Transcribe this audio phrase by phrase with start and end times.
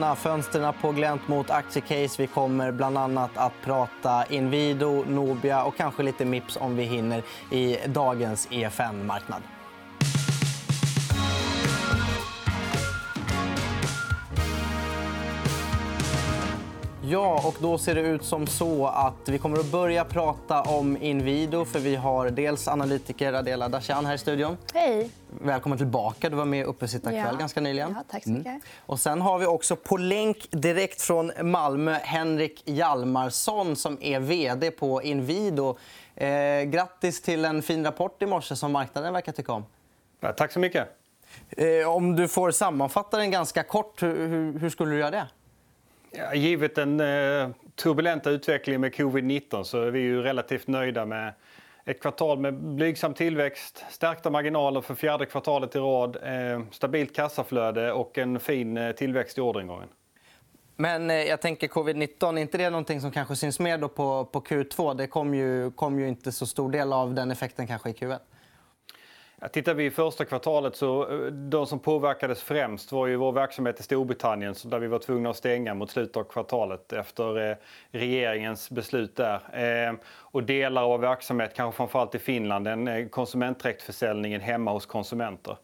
[0.00, 2.22] öppna fönstren på glänt mot aktiecase.
[2.22, 7.22] Vi kommer bland annat att prata Inwido, Nobia och kanske lite Mips om vi hinner
[7.50, 9.42] i dagens EFN-marknad.
[17.10, 20.96] Ja, och då ser det ut som så att vi kommer att börja prata om
[20.96, 21.64] Inwido.
[21.64, 24.56] För vi har dels analytiker Adela Dashian här i studion.
[24.74, 25.10] Hej.
[25.42, 26.28] Välkommen tillbaka.
[26.28, 27.38] Du var med i Uppesittarkväll ja.
[27.38, 27.94] ganska nyligen.
[27.96, 28.46] Ja, tack så mycket.
[28.46, 28.60] Mm.
[28.86, 34.70] Och sen har vi också på länk direkt från Malmö Henrik Hjalmarsson som är vd
[34.70, 35.76] på Inwido.
[36.14, 39.64] Eh, grattis till en fin rapport i morse som marknaden verkar tycka om.
[40.20, 40.88] Ja, tack så mycket.
[41.50, 45.26] Eh, om du får sammanfatta den ganska kort, hur, hur skulle du göra det?
[46.10, 51.32] Ja, givet den eh, turbulenta utvecklingen med covid-19 så är vi ju relativt nöjda med
[51.84, 57.92] ett kvartal med blygsam tillväxt, stärkta marginaler för fjärde kvartalet i rad, eh, stabilt kassaflöde
[57.92, 59.88] och en fin eh, tillväxt i orderingången.
[60.76, 64.24] Men eh, jag tänker covid-19, är inte det någonting som kanske syns mer då på,
[64.24, 64.94] på Q2?
[64.94, 68.18] Det kom ju, kom ju inte så stor del av den effekten kanske i Q1.
[69.42, 73.32] Ja, tittar vi i första kvartalet så eh, de som påverkades främst var ju vår
[73.32, 77.56] verksamhet i Storbritannien där vi var tvungna att stänga mot slutet av kvartalet efter eh,
[77.90, 79.40] regeringens beslut där.
[79.88, 85.56] Eh, och delar av verksamhet, kanske framförallt i Finland, den eh, konsumentdräktförsäljningen hemma hos konsumenter.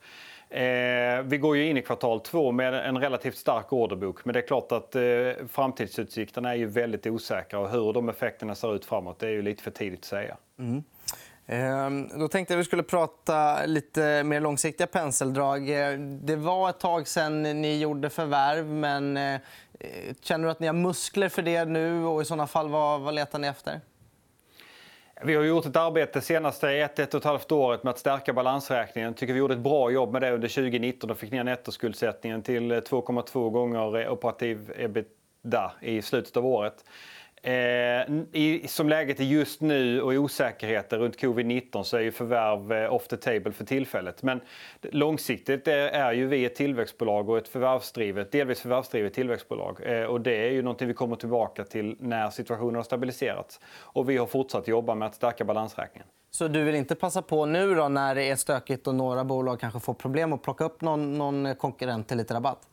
[0.50, 4.40] Ehm, vi går ju in i kvartal två med en relativt stark orderbok men det
[4.40, 5.02] är klart att eh,
[5.48, 9.42] framtidsutsikterna är ju väldigt osäkra och hur de effekterna ser ut framåt det är ju
[9.42, 10.36] lite för tidigt att säga.
[10.58, 10.82] Mm.
[11.46, 15.70] Ehm, då tänkte jag att vi skulle prata lite mer långsiktiga penseldrag.
[15.70, 18.66] Eh, det var ett tag sen ni gjorde förvärv.
[18.66, 19.40] men eh,
[20.20, 22.04] Känner du att ni har muskler för det nu?
[22.04, 23.80] och I såna fall, vad, letar ni efter?
[25.22, 28.32] Vi har gjort ett arbete senaste ett, ett och ett halvt året med att stärka
[28.32, 29.14] balansräkningen.
[29.14, 32.72] Tycker vi gjorde ett bra jobb med det under 2019 och fick ner nettoskuldsättningen till
[32.72, 36.84] 2,2 gånger operativ ebitda i slutet av året.
[37.46, 37.52] Eh,
[38.32, 42.94] i, som läget är just nu och osäkerheter runt covid-19 så är ju förvärv eh,
[42.94, 44.22] off the table för tillfället.
[44.22, 44.40] Men
[44.82, 49.80] långsiktigt är, är ju vi ett tillväxtbolag och ett förvärvsdrivet, delvis förvärvsdrivet tillväxtbolag.
[49.82, 53.60] Eh, och det är ju någonting vi kommer tillbaka till när situationen har stabiliserats.
[53.80, 56.08] Och vi har fortsatt jobba med att stärka balansräkningen.
[56.30, 59.60] Så du vill inte passa på nu då när det är stökigt och några bolag
[59.60, 62.68] kanske får problem att plocka upp någon, någon konkurrent till lite rabatt?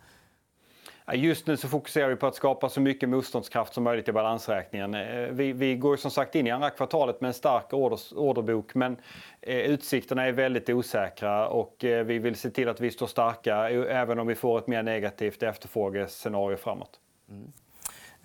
[1.12, 4.94] Just nu så fokuserar vi på att skapa så mycket motståndskraft som möjligt i balansräkningen.
[4.94, 8.76] Eh, vi, vi går som sagt in i andra kvartalet med en stark orders, orderbok
[8.76, 8.98] men
[9.42, 13.70] eh, utsikterna är väldigt osäkra och eh, vi vill se till att vi står starka
[13.70, 17.00] eh, även om vi får ett mer negativt efterfrågescenario framåt.
[17.30, 17.52] Mm.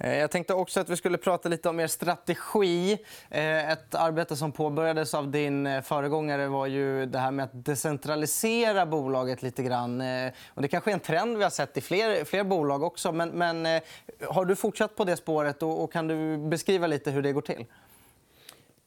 [0.01, 2.99] Eh, jag tänkte också att vi skulle prata lite om er strategi.
[3.31, 7.65] Eh, ett arbete som påbörjades av din eh, föregångare var ju det här med att
[7.65, 10.03] decentralisera bolaget lite grann.
[10.55, 13.13] Och det kanske är en trend vi har sett i fler, fler bolag också.
[13.13, 13.81] Men, men
[14.29, 17.65] har du fortsatt på det spåret och, kan du beskriva lite hur det går till?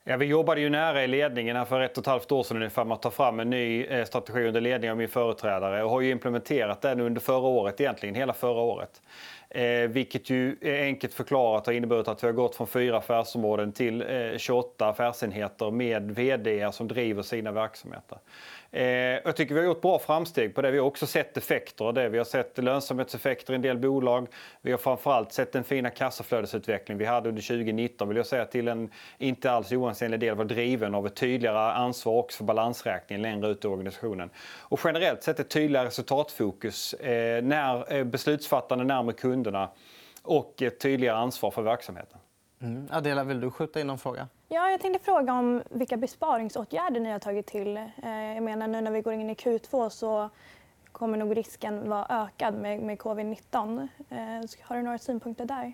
[0.03, 2.85] Ja, vi jobbade ju nära i ledningen för ett och ett halvt år sedan ungefär
[2.85, 6.01] med att ta fram en ny eh, strategi under ledning av min företrädare och har
[6.01, 9.01] ju implementerat den under förra året, egentligen hela förra året.
[9.50, 13.72] Eh, vilket ju är enkelt förklarat har inneburit att vi har gått från fyra affärsområden
[13.72, 18.17] till eh, 28 affärsenheter med vd som driver sina verksamheter.
[18.74, 18.84] Eh,
[19.24, 20.72] jag tycker vi har gjort bra framsteg på det.
[20.72, 22.09] Vi har också sett effekter av det.
[22.09, 24.28] Vi har sett lönsamhetseffekter i en del bolag.
[24.62, 28.68] Vi har framförallt sett den fina kassaflödesutveckling vi hade under 2019 vill jag säga till
[28.68, 33.48] en inte alls oansenlig del var driven av ett tydligare ansvar också för balansräkningen längre
[33.48, 34.30] ut i organisationen.
[34.59, 39.70] Och generellt sett ett tydligare resultatfokus eh, när eh, beslutsfattande närmare kunderna
[40.24, 42.20] och ett tydligare ansvar för verksamheten.
[42.62, 42.88] Mm.
[42.92, 44.28] Adela, vill du skjuta in någon fråga?
[44.53, 47.78] Ja, jag tänkte fråga om vilka besparingsåtgärder ni har tagit till.
[47.78, 50.29] Eh, jag menar, nu när vi går in i Q2 så
[50.91, 53.88] kommer nog risken vara ökad med, med covid-19.
[54.09, 55.73] Eh, har du några synpunkter där?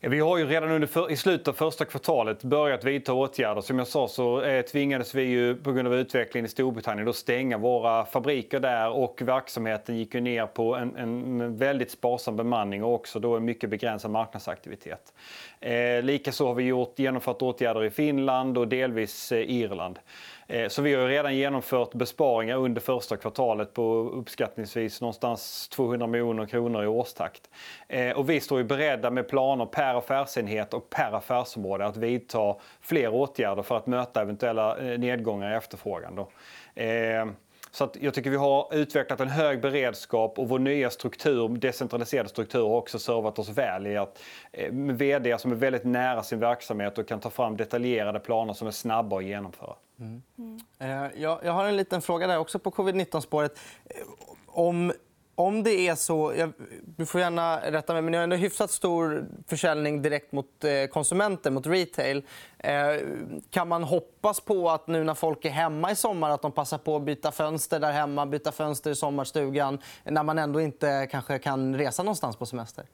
[0.00, 3.60] Vi har ju redan under för, i slutet av första kvartalet börjat vidta åtgärder.
[3.60, 7.12] Som jag sa så eh, tvingades vi ju på grund av utvecklingen i Storbritannien då
[7.12, 12.84] stänga våra fabriker där och verksamheten gick ju ner på en, en väldigt sparsam bemanning
[12.84, 15.12] och också då en mycket begränsad marknadsaktivitet.
[15.60, 19.98] Eh, Likaså har vi gjort, genomfört åtgärder i Finland och delvis eh, Irland.
[20.50, 26.46] Eh, så vi har redan genomfört besparingar under första kvartalet på uppskattningsvis någonstans 200 miljoner
[26.46, 27.50] kronor i årstakt.
[27.88, 32.56] Eh, och vi står ju beredda med planer per affärsenhet och per affärsområde att vidta
[32.80, 36.14] fler åtgärder för att möta eventuella eh, nedgångar i efterfrågan.
[36.14, 36.28] Då.
[37.78, 42.28] Så att jag tycker vi har utvecklat en hög beredskap och vår nya struktur, decentraliserade
[42.28, 44.22] struktur har också servat oss väl i att
[44.52, 48.52] eh, med vd som är väldigt nära sin verksamhet och kan ta fram detaljerade planer
[48.52, 49.74] som är snabba att genomföra.
[50.00, 50.22] Mm.
[50.38, 50.60] Mm.
[50.78, 53.58] Eh, jag har en liten fråga där också på covid-19-spåret.
[53.84, 53.96] Eh,
[54.46, 54.92] om
[55.38, 56.32] om det är så...
[56.36, 56.52] Jag,
[56.96, 60.86] du får gärna rätta mig, men ni har ändå hyfsat stor försäljning direkt mot eh,
[60.86, 62.22] konsumenter, mot retail.
[62.58, 62.72] Eh,
[63.50, 66.78] kan man hoppas på att nu när folk är hemma i sommar att de passar
[66.78, 71.38] på att byta fönster där hemma, byta fönster i sommarstugan när man ändå inte kanske
[71.38, 72.84] kan resa någonstans på semester?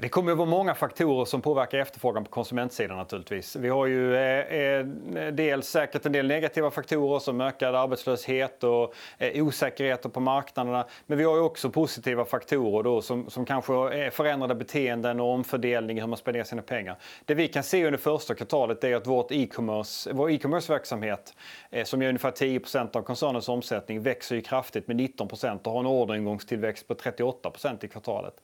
[0.00, 2.96] Det kommer att vara många faktorer som påverkar efterfrågan på konsumentsidan.
[2.96, 3.56] naturligtvis.
[3.56, 4.86] Vi har ju eh, eh,
[5.32, 10.86] dels säkert en del negativa faktorer som ökad arbetslöshet och eh, osäkerheter på marknaderna.
[11.06, 16.00] Men vi har också positiva faktorer då, som, som kanske förändrade beteenden och omfördelning i
[16.00, 16.96] hur man spenderar sina pengar.
[17.24, 21.34] Det vi kan se under första kvartalet är att vårt e-commerce, vår e-commerce-verksamhet
[21.70, 22.60] eh, som är ungefär 10
[22.92, 27.88] av koncernens omsättning växer ju kraftigt med 19% och har en orderingångstillväxt på 38% i
[27.88, 28.34] kvartalet.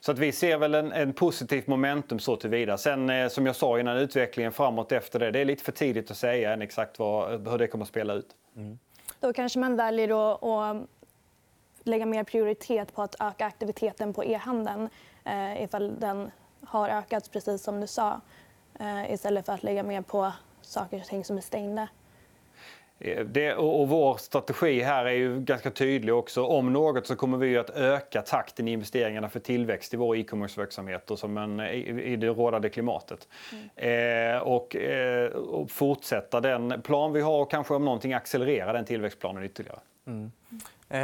[0.00, 2.78] Så att vi ser väl en, en positivt momentum så tillvida.
[2.78, 5.30] Sen eh, som jag sa innan, utvecklingen framåt efter det.
[5.30, 8.14] Det är lite för tidigt att säga än exakt vad, hur det kommer att spela
[8.14, 8.28] ut.
[8.56, 8.78] Mm.
[9.20, 10.76] Då kanske man väljer att,
[11.84, 14.88] lägga mer prioritet på att öka aktiviteten på e-handeln
[15.24, 16.30] eh, ifall den
[16.64, 18.20] har ökat, precis som du sa
[18.80, 20.32] eh, istället för att lägga mer på
[20.62, 21.88] saker och ting som är stängda.
[23.00, 26.44] Eh, det, och, vår strategi här är ju ganska tydlig också.
[26.44, 31.10] Om något så kommer vi att öka takten i investeringarna för tillväxt i vår e-commerce-verksamhet
[31.10, 33.28] och som en, i, i det rådande klimatet.
[33.52, 34.34] Mm.
[34.34, 38.84] Eh, och, eh, och, fortsätta den plan vi har och kanske om någonting accelerera den
[38.84, 39.78] tillväxtplanen ytterligare.
[40.06, 40.32] Mm.
[40.92, 41.00] Eh,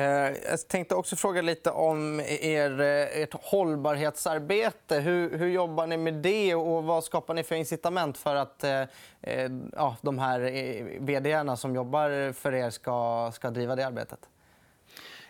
[0.49, 4.99] jag tänkte också fråga lite om er, eh, ert hållbarhetsarbete.
[4.99, 8.83] Hur, hur jobbar ni med det och vad skapar ni för incitament för att eh,
[9.21, 10.41] eh ja, de här
[11.01, 14.19] vd som jobbar för er ska, ska driva det arbetet?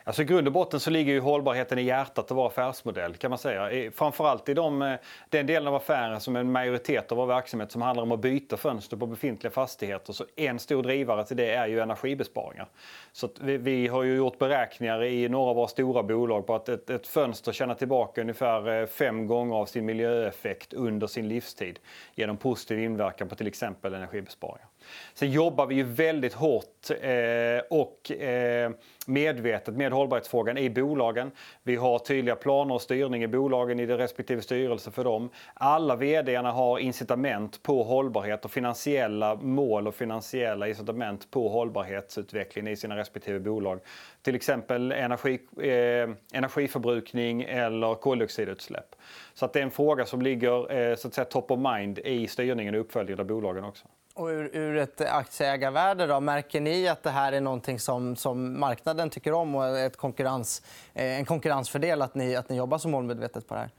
[0.07, 3.15] Alltså I grund och botten så ligger ju hållbarheten i hjärtat av vår affärsmodell.
[3.15, 3.91] kan man säga.
[3.91, 4.95] Framförallt i de, eh,
[5.29, 8.21] den delen av affären som är en majoritet av vår verksamhet som handlar om att
[8.21, 10.13] byta fönster på befintliga fastigheter.
[10.13, 12.69] Så en stor drivare till det är ju energibesparingar.
[13.13, 16.69] Så vi, vi, har ju gjort beräkningar i några av våra stora bolag på att
[16.69, 21.79] ett, ett fönster tjänar tillbaka ungefär eh, fem gånger av sin miljöeffekt under sin livstid
[22.15, 24.69] genom positiv inverkan på till exempel energibesparingar.
[25.15, 28.71] Sen jobbar vi ju väldigt hårt eh, och eh,
[29.07, 31.31] medvetet med hållbarhetsfrågan i bolagen.
[31.63, 35.31] Vi har tydliga planer och styrning i bolagen i det respektive styrelse för dem.
[35.55, 42.77] Alla vdarna har incitament på hållbarhet och finansiella mål och finansiella incitament på hållbarhetsutveckling i
[42.77, 43.81] sina respektive bolag.
[44.23, 48.95] Till exempel energi, eh, energiförbrukning eller koldioxidutsläpp.
[49.35, 51.99] Så att det är en fråga som ligger eh, så att säga, top of mind
[51.99, 53.87] i styrningen och uppföljningen av bolagen också.
[54.17, 58.61] Och ur, ur ett aktieägarvärde, då, märker ni att det här är någonting som, som
[58.61, 60.63] marknaden tycker om och ett konkurrens,
[60.95, 63.71] eh, en konkurrensfördel att ni, att ni jobbar så målmedvetet på det här?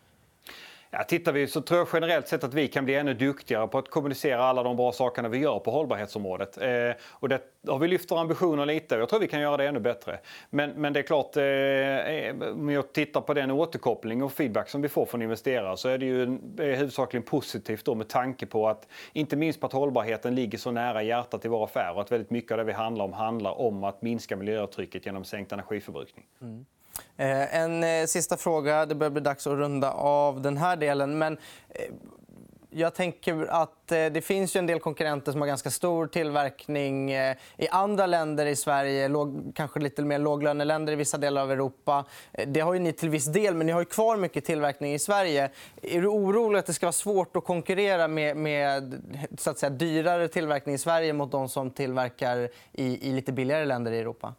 [0.91, 3.77] Ja, tittar vi så tror jag generellt sett att vi kan bli ännu duktigare på
[3.77, 6.57] att kommunicera alla de bra sakerna vi gör på hållbarhetsområdet.
[6.57, 9.57] Eh, och det har vi lyft våra ambitioner lite och jag tror vi kan göra
[9.57, 10.19] det ännu bättre.
[10.49, 14.69] Men, men det är klart, eh, eh om jag tittar på den återkoppling och feedback
[14.69, 18.45] som vi får från investerare så är det ju eh, huvudsakligen positivt då med tanke
[18.45, 22.01] på att inte minst på att hållbarheten ligger så nära hjärtat i våra affärer och
[22.01, 25.51] att väldigt mycket av det vi handlar om handlar om att minska miljöavtrycket genom sänkt
[25.51, 26.25] energiförbrukning.
[26.41, 26.65] Mm.
[27.17, 28.85] Eh, en eh, sista fråga.
[28.85, 31.17] Det börjar bli dags att runda av den här delen.
[31.17, 31.37] Men
[31.69, 31.85] eh,
[32.69, 37.67] jag tänker att det finns ju en del konkurrenter som har ganska stor tillverkning i
[37.71, 39.09] andra länder i Sverige,
[39.55, 42.05] kanske lite mer låglöneländer i vissa delar av Europa.
[42.47, 45.49] Det har ju ni till viss del, men ni har kvar mycket tillverkning i Sverige.
[45.81, 49.01] Är du orolig att det ska vara svårt att konkurrera med, med
[49.37, 53.65] så att säga, dyrare tillverkning i Sverige mot de som tillverkar i, i lite billigare
[53.65, 54.33] länder i Europa?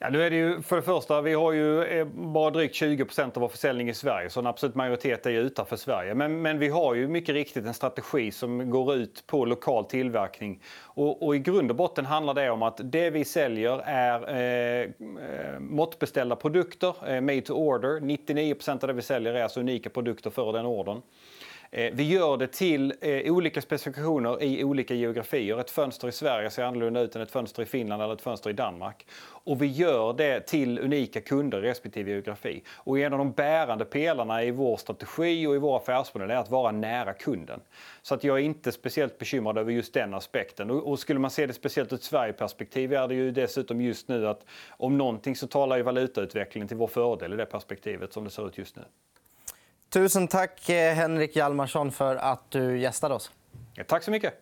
[0.00, 3.24] Ja, nu är det ju, för det första, vi har ju eh, bara drygt 20%
[3.24, 6.14] av vår försäljning i Sverige så en absolut majoritet är utanför Sverige.
[6.14, 10.62] Men, men vi har ju mycket riktigt en strategi som går ut på lokal tillverkning.
[10.82, 14.82] Och, och i grund och botten handlar det om att det vi säljer är eh,
[14.82, 18.00] eh måttbeställda produkter, eh, made to order.
[18.00, 21.02] 99% av det vi säljer är alltså unika produkter för den ordern.
[21.70, 25.60] Eh, vi gör det till eh, olika specifikationer i olika geografier.
[25.60, 28.50] Ett fönster i Sverige ser annorlunda ut än ett fönster i Finland eller ett fönster
[28.50, 29.06] i Danmark.
[29.44, 32.62] Och vi gör det till unika kunder i respektive geografi.
[32.68, 36.50] Och en av de bärande pelarna i vår strategi och i vår affärsmodell är att
[36.50, 37.60] vara nära kunden.
[38.02, 40.70] Så att jag är inte speciellt bekymrad över just den aspekten.
[40.70, 44.28] Och skulle man se det speciellt ur ett Sverigeperspektiv är det ju dessutom just nu
[44.28, 48.30] att om någonting så talar ju valutautvecklingen till vår fördel i det perspektivet som det
[48.30, 48.82] ser ut just nu.
[49.90, 53.30] Tusen tack, eh, Henrik Hjalmarsson, för att du gästade oss.
[53.86, 54.34] tack så mycket.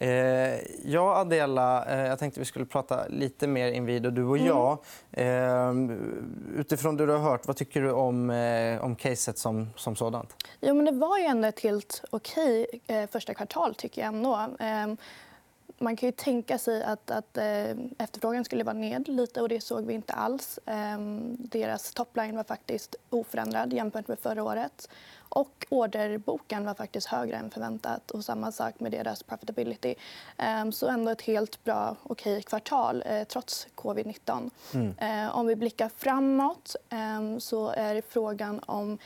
[0.00, 0.08] Eh,
[0.84, 4.78] ja, Adela, eh, jag tänkte vi skulle prata lite mer invid, du och jag.
[5.12, 6.54] Mm.
[6.56, 8.30] Utifrån det du har hört, vad tycker du om,
[8.80, 10.34] om caset som, som sådant?
[10.60, 12.66] Jo, men det var ju ändå ett helt okej
[13.12, 13.74] första kvartal.
[13.74, 14.48] tycker jag ändå.
[15.78, 19.48] Ehm, man kan ju tänka sig att, att eh, efterfrågan skulle vara ned lite och
[19.48, 20.58] det såg vi inte alls.
[20.66, 20.98] Eh,
[21.38, 24.88] deras topline var faktiskt oförändrad jämfört med förra året.
[25.28, 28.10] Och orderboken var faktiskt högre än förväntat.
[28.10, 29.94] Och samma sak med deras profitability.
[30.62, 34.50] Um, så ändå ett helt bra, okej kvartal eh, trots covid-19.
[34.74, 34.94] Mm.
[34.98, 38.98] Eh, om vi blickar framåt eh, så är frågan om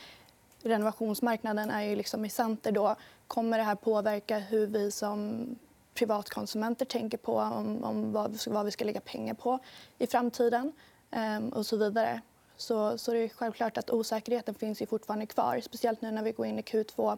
[0.63, 2.95] renovationsmarknaden är ju liksom i center då.
[3.27, 5.45] Kommer det här påverka hur vi som
[5.93, 9.59] privatkonsumenter tänker på om, om vad, vad, vi ska lägga pengar på
[9.97, 10.73] i framtiden
[11.11, 12.21] um, och så vidare
[12.57, 15.59] så, så det är självklart att osäkerheten finns ju fortfarande kvar.
[15.61, 17.17] Speciellt nu när vi går in i Q2 um,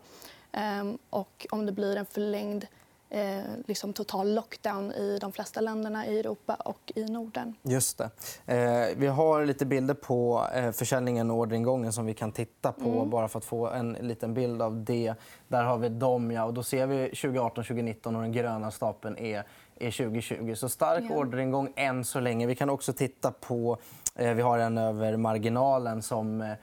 [0.51, 2.67] ehm, och om det blir en förlängd
[3.13, 7.55] eh, liksom total lockdown i de flesta länderna i Europa och i Norden.
[7.61, 8.09] Just det.
[8.45, 12.89] Eh, vi har lite bilder på eh, försäljningen och orderingången som vi kan titta på
[12.89, 13.09] mm.
[13.09, 15.13] bara för att få en liten bild av det.
[15.47, 16.31] Där har vi dem.
[16.31, 19.43] Ja, och då ser vi 2018-2019 och den gröna stapeln är,
[19.79, 20.55] är 2020.
[20.55, 21.15] Så stark ja.
[21.15, 22.47] orderingång än så länge.
[22.47, 23.77] Vi kan också titta på
[24.15, 26.55] Eh, vi har en över marginalen som eh,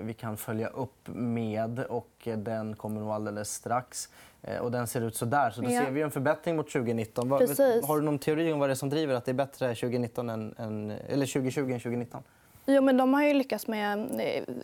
[0.00, 1.78] vi kan följa upp med.
[1.78, 4.08] och Den kommer nog alldeles strax.
[4.42, 5.50] Eh, och den ser ut så där.
[5.50, 5.84] Så då ja.
[5.84, 7.38] ser vi en förbättring mot 2019.
[7.38, 7.86] Precis.
[7.86, 10.30] Har du någon teori om vad det är som driver att det är bättre 2019
[10.30, 12.22] än, än, eller 2020 än 2019?
[12.70, 14.20] Jo, men de har ju lyckats med...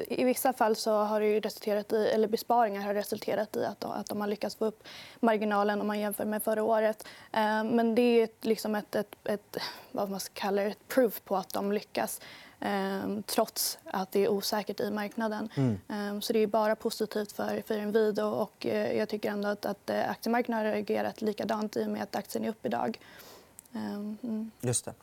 [0.08, 3.90] I vissa fall så har det resulterat i, eller besparingar har resulterat i att de,
[3.90, 4.84] att de har lyckats få upp
[5.20, 7.06] marginalen om man jämför med förra året.
[7.64, 9.56] Men det är liksom ett, ett, ett,
[9.92, 12.20] vad man kallar ett proof på att de lyckas
[13.26, 15.48] trots att det är osäkert i marknaden.
[15.54, 16.22] Mm.
[16.22, 18.22] Så det är bara positivt för, för Inwido.
[18.22, 22.02] Och eh, jag tycker ändå att, att eh, aktiemarknaden har reagerat likadant i och med
[22.02, 22.98] att aktien är upp idag.
[23.74, 24.50] Mm.
[24.60, 24.94] Just det.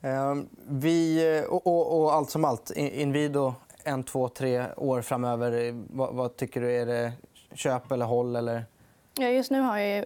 [0.00, 3.54] Ehm, vi, eh, och, och, och, allt som allt, Inwido
[3.84, 5.82] en, två, tre år framöver.
[5.90, 6.72] Vad, vad, tycker du?
[6.72, 7.12] Är det
[7.54, 8.36] köp eller håll?
[8.36, 8.64] Eller?
[9.18, 10.04] Ja, just nu har jag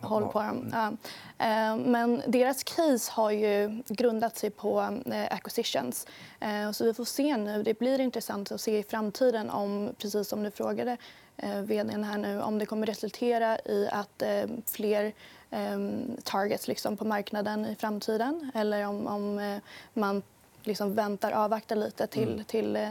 [0.00, 0.70] håll på dem.
[0.72, 0.92] Ja.
[1.38, 6.06] Ehm, men deras case har ju grundat sig på eh, acquisitions.
[6.40, 7.62] Ehm, så vi får se nu.
[7.62, 10.96] Det blir intressant att se i framtiden om, precis som du frågade
[11.36, 14.22] eh, vd här nu, om det kommer resultera i att
[14.66, 15.12] fler
[15.50, 19.58] Ehm, targets liksom på marknaden i framtiden eller om, om eh,
[19.94, 20.22] man
[20.62, 22.44] liksom väntar avvaktar lite till, mm.
[22.44, 22.90] till eh,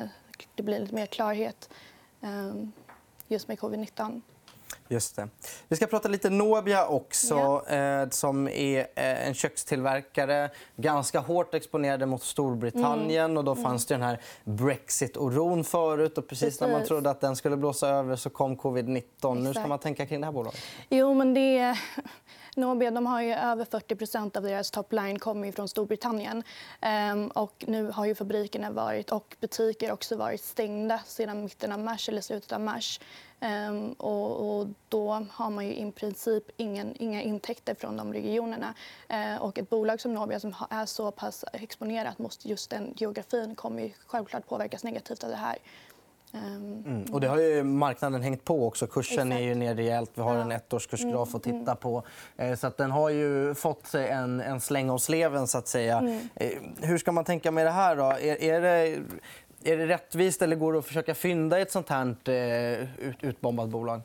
[0.56, 1.70] det blir lite mer klarhet
[2.22, 2.72] ehm,
[3.28, 4.22] just med covid-19.
[4.88, 5.28] Just det.
[5.68, 7.36] Vi ska prata lite Nobia också,
[7.68, 7.76] ja.
[7.76, 10.50] eh, som är eh, en kökstillverkare.
[10.76, 13.26] Ganska hårt exponerade mot Storbritannien.
[13.26, 13.38] Mm.
[13.38, 13.64] Och då mm.
[13.64, 16.18] fanns det den här Brexit-oron förut.
[16.18, 19.02] Och precis, precis, när man trodde att den skulle blåsa över så kom covid-19.
[19.06, 19.40] Exakt.
[19.40, 20.60] Nu ska man tänka kring det här bolaget.
[20.90, 21.78] Jo, men det...
[22.58, 26.44] Nobia de har ju över 40% av deras topline kommer från Storbritannien.
[26.82, 31.80] Ehm, och nu har ju fabrikerna varit, och butiker också varit stängda sedan mitten av
[31.80, 33.00] mars eller slutet av mars.
[33.40, 38.74] Ehm, och, och, då har man ju i princip ingen, inga intäkter från de regionerna.
[39.08, 43.56] Ehm, och ett bolag som Nobia som är så pass exponerat mot just den geografin
[43.56, 45.58] kommer ju självklart påverkas negativt av det här.
[46.36, 47.04] Ehm, mm.
[47.14, 48.88] Och det har ju marknaden hängt på också.
[48.88, 49.42] Kursen Exakt.
[49.42, 50.12] är ju ner rejält.
[50.14, 51.78] Vi har en ettårskursgraf mm, att titta mm.
[51.78, 52.04] på.
[52.38, 55.48] Eh, så att den har ju fått sig en, en släng av sleven.
[55.48, 55.98] Så att säga.
[55.98, 56.30] Mm.
[56.36, 56.50] Eh,
[56.82, 57.96] hur ska man tänka med det här?
[57.96, 58.04] Då?
[58.04, 58.98] Är, är, det,
[59.64, 63.24] är det rättvist eller går det att försöka fynda i ett sånt här eh, ut,
[63.24, 64.02] utbombat bolag?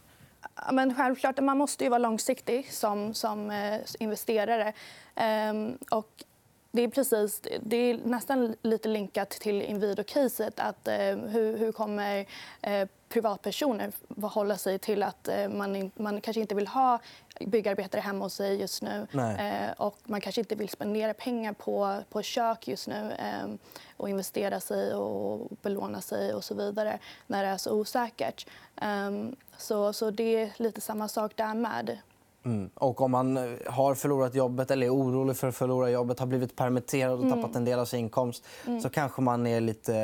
[0.72, 3.52] Men självklart, man måste ju vara långsiktig som, som
[3.98, 4.72] investerare.
[5.14, 6.24] Ehm, och
[6.72, 10.60] det är, precis, det är nästan lite linkat till Inwido-caset.
[10.88, 12.26] eh, hur, hur kommer
[12.62, 16.98] eh, privatpersoner förhålla sig till att eh, man, in, man kanske inte vill ha
[17.40, 19.06] byggarbetare hemma hos sig just nu.
[19.38, 23.48] Eh, och man kanske inte vill spendera pengar på, på kök just nu eh,
[23.96, 28.46] och investera sig och belåna sig och så vidare när det är så osäkert.
[28.80, 31.98] Ehm, så, så det är lite samma sak där med.
[32.44, 32.70] Mm.
[32.74, 36.26] Och om man eh, har förlorat jobbet eller är orolig för att förlora jobbet, har
[36.26, 37.40] blivit permitterad och mm.
[37.40, 38.80] tappat en del av sin inkomst mm.
[38.80, 39.94] så kanske man är lite,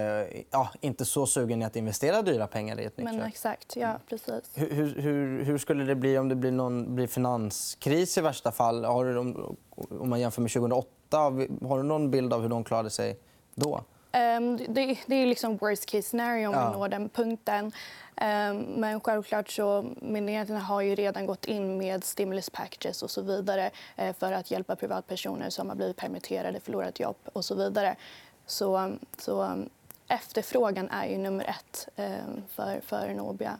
[0.51, 3.99] ja, inte så sugen i att investera dyra pengar i ett nytt Men, Exakt, ja,
[4.09, 4.51] precis.
[4.55, 8.85] Hur, hur, hur, skulle det bli om det blir, någon, blir finanskris i värsta fall?
[8.85, 9.19] Har du,
[10.01, 10.89] om man jämför med 2008,
[11.63, 13.19] har du någon bild av hur de klarade sig
[13.55, 13.85] då?
[14.13, 16.71] Um, det, det, är liksom worst case scenario om ja.
[16.71, 17.65] vi når den punkten.
[17.65, 23.23] Um, men självklart så myndigheterna har ju redan gått in med stimulus packages och så
[23.23, 23.71] vidare
[24.03, 27.97] uh, för att hjälpa privatpersoner som har blivit permitterade, förlorat jobb och så vidare.
[28.47, 29.65] Så, så
[30.09, 33.59] efterfrågan är ju nummer ett um, för, för Nobia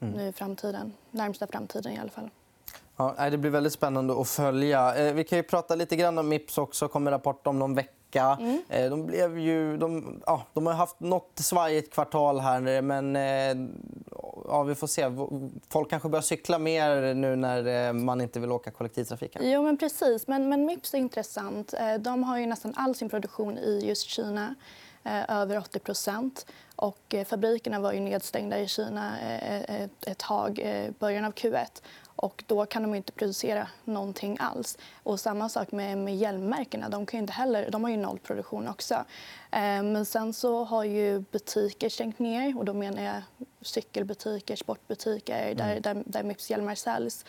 [0.00, 0.14] mm.
[0.14, 2.30] nu i framtiden, närmsta framtiden i alla fall.
[2.96, 4.94] Ja, det blir väldigt spännande att följa.
[4.94, 6.88] Eh, vi kan ju prata lite grann om Mips också.
[6.88, 8.38] kommer rapport om någon vecka vecka.
[8.40, 8.62] Mm.
[8.68, 13.68] Eh, de, blev ju, de, ja, de har haft nåt svajigt kvartal här, men eh,
[14.48, 15.10] ja, vi får se.
[15.68, 19.36] Folk kanske börjar cykla mer nu när eh, man inte vill åka kollektivtrafik.
[19.40, 20.26] Jo, men precis.
[20.26, 21.74] Men, men Mips är intressant.
[22.00, 24.54] De har ju nästan all sin produktion i just Kina.
[25.04, 26.44] Över 80
[26.76, 29.18] och Fabrikerna var ju nedstängda i Kina
[30.06, 31.82] ett tag i början av Q1.
[32.16, 34.78] Och då kan de inte producera någonting alls.
[35.02, 36.88] Och samma sak med, med hjälmmärkena.
[36.88, 38.94] De, kan inte heller, de har ju nollproduktion också.
[39.50, 42.58] Eh, men sen så har ju butiker stängt ner.
[42.58, 43.22] Och då menar jag
[43.60, 45.56] cykelbutiker, sportbutiker mm.
[45.56, 47.24] där, där, där Mips hjälmar säljs.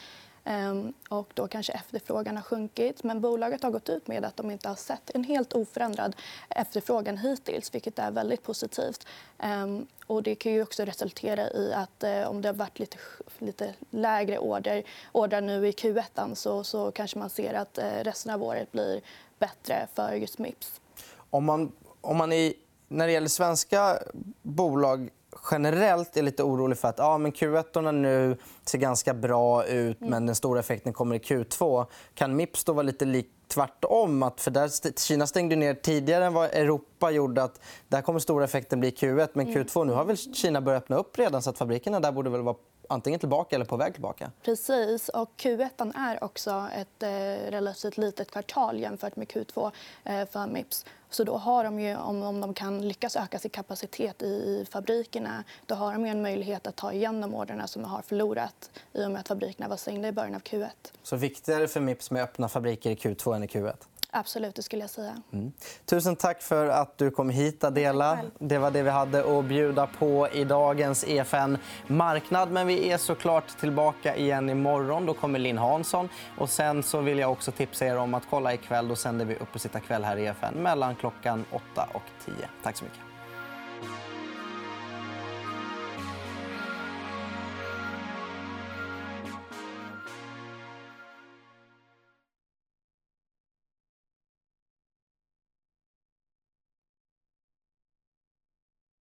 [0.45, 3.03] Ehm, och då kanske efterfrågan har sjunkit.
[3.03, 6.15] Men bolaget har gått ut med att de inte har sett en helt oförändrad
[6.49, 9.07] efterfrågan hittills, vilket är väldigt positivt.
[9.39, 12.97] Ehm, och det kan ju också resultera i att eh, om det har varit lite,
[13.39, 18.33] lite lägre order, order nu i Q1 så, så kanske man ser att eh, resten
[18.33, 19.01] av året blir
[19.39, 20.81] bättre för just Mips.
[21.29, 21.71] Om man,
[22.01, 22.53] om man i,
[22.87, 23.99] när det gäller svenska
[24.41, 25.09] bolag
[25.51, 30.11] generellt är lite orolig för att ja, men Q1 nu ser ganska bra ut mm.
[30.11, 31.85] men den stora effekten kommer i Q2.
[32.13, 34.23] Kan Mips då vara lite lik tvärtom?
[34.23, 37.43] Att för där, Kina stängde ner tidigare än vad Europa gjorde.
[37.43, 39.29] Att där kommer stora effekten bli Q1.
[39.33, 39.63] Men mm.
[39.63, 42.41] Q2 nu har väl Kina börjat öppna upp redan så att fabrikerna där borde väl
[42.41, 42.55] vara
[42.89, 44.31] antingen tillbaka eller på väg tillbaka.
[44.41, 45.09] Precis.
[45.09, 47.09] Och Q1 är också ett eh,
[47.51, 49.71] relativt litet kvartal jämfört med Q2
[50.03, 50.85] eh, för Mips.
[51.09, 55.43] Så då har de ju, om, de kan lyckas öka sin kapacitet i, i fabrikerna
[55.65, 59.05] då har de en möjlighet att ta igen de orderna som de har förlorat i
[59.05, 60.69] och med att fabrikerna var stängda i början av Q1.
[61.03, 63.75] Så viktigare för Mips med öppna fabriker i Q2 än i Q1?
[64.15, 65.21] Absolut, det skulle jag säga.
[65.33, 65.51] Mm.
[65.85, 68.19] Tusen tack för att du kom hit, Adela.
[68.39, 72.51] Det var det vi hade att bjuda på i dagens EFN Marknad.
[72.51, 75.05] Men vi är såklart tillbaka igen imorgon.
[75.05, 76.09] Då kommer Linn Hansson.
[76.37, 78.87] Och sen så vill jag också tipsa er om att kolla ikväll.
[78.87, 82.33] Då sänder vi upp och sitta kväll här i EFN mellan klockan 8 och 10.
[82.63, 83.12] Tack så mycket.